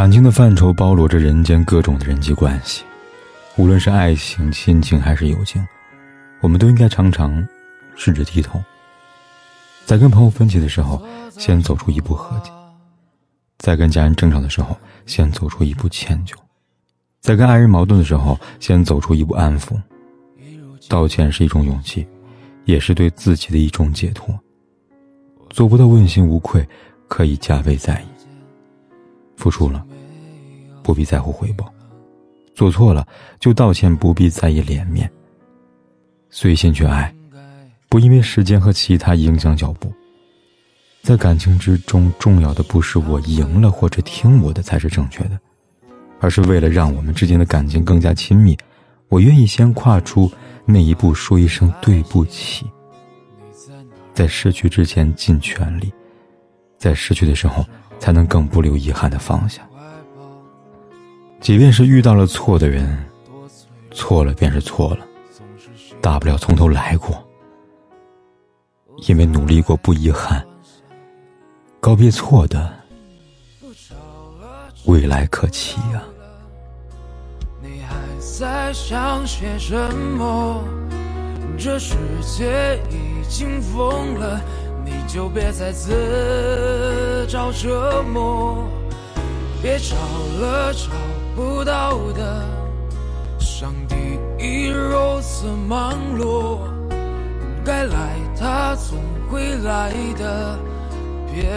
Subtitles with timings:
[0.00, 2.84] 感情的范畴包罗着人间各种的人际关系，
[3.58, 5.62] 无论是爱情、亲情还是友情，
[6.40, 7.46] 我们都应该常常
[7.96, 8.58] 试着低头。
[9.84, 12.50] 在跟朋友分歧的时候，先走出一步和解；
[13.58, 14.74] 在跟家人争吵的时候，
[15.04, 16.34] 先走出一步迁就；
[17.20, 19.78] 在跟爱人矛盾的时候，先走出一步安抚。
[20.88, 22.08] 道歉是一种勇气，
[22.64, 24.34] 也是对自己的一种解脱。
[25.50, 26.66] 做不到问心无愧，
[27.06, 28.06] 可以加倍在意。
[29.36, 29.86] 付出了。
[30.82, 31.72] 不必在乎回报，
[32.54, 33.06] 做错了
[33.38, 35.10] 就道歉，不必在意脸面。
[36.30, 37.12] 随心去爱，
[37.88, 39.92] 不因为时间和其他影响脚步。
[41.02, 45.40] 在感情之中，重要的不是我赢了或者听我的才是正确的，
[46.20, 48.56] 而是为了让我们之间的感情更加亲密，
[49.08, 50.30] 我愿意先跨出
[50.66, 52.66] 那一步，说一声对不起。
[54.12, 55.90] 在失去之前尽全力，
[56.76, 57.64] 在失去的时候
[57.98, 59.66] 才能更不留遗憾的放下。
[61.40, 63.02] 即便是遇到了错的人，
[63.90, 65.06] 错了便是错了，
[66.00, 67.26] 大不了从头来过。
[69.08, 70.46] 因为努力过不遗憾，
[71.80, 72.70] 告别错的，
[74.84, 76.02] 未来可期呀。
[77.62, 77.96] 你还
[78.38, 80.62] 在想些什么？
[81.58, 84.40] 这世界已经疯了，
[84.84, 88.68] 你就别再自找折磨，
[89.62, 89.96] 别找
[90.38, 90.90] 了找。
[91.40, 92.44] 不到的，
[93.38, 93.96] 上帝
[94.38, 96.58] 已如此忙碌，
[97.64, 98.98] 该来他总
[99.30, 100.58] 会来的，
[101.32, 101.50] 别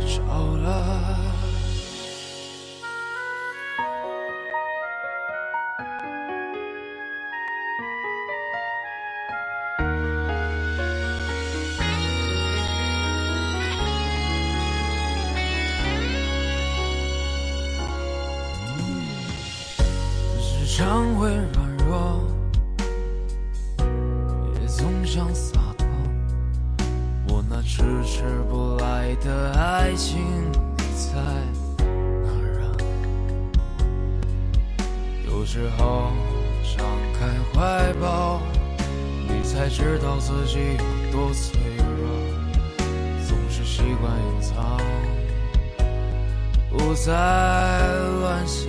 [0.00, 0.22] 找
[0.56, 1.27] 了。
[20.78, 22.22] 常会软弱，
[24.60, 25.84] 也总想洒脱。
[27.26, 30.20] 我那迟迟不来的爱情，
[30.52, 31.20] 你在
[32.22, 32.70] 哪儿啊？
[35.28, 36.12] 有时候
[36.76, 36.86] 张
[37.18, 38.40] 开怀抱，
[39.26, 41.84] 你才知道自己有多脆弱。
[43.26, 44.78] 总是习惯隐藏，
[46.70, 47.10] 不再
[48.20, 48.68] 乱想。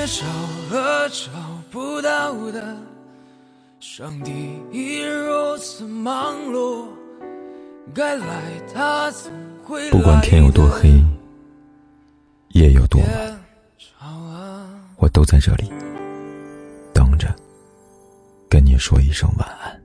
[0.00, 0.24] 别找
[0.74, 1.30] 了，找
[1.70, 2.74] 不到的，
[3.80, 6.86] 上帝已如此忙碌，
[7.92, 8.40] 该来
[8.72, 9.30] 他总
[9.62, 11.04] 会不管天有多黑，
[12.52, 13.38] 夜有多晚，
[14.96, 15.70] 我都在这里
[16.94, 17.28] 等着，
[18.48, 19.79] 跟你说一声晚安。